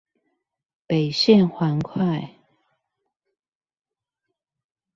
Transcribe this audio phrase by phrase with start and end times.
[0.87, 2.33] 北縣環快